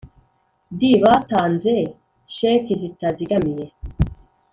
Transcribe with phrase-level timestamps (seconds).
[0.77, 1.73] d Batanze
[2.35, 3.65] sheki zitazigamiye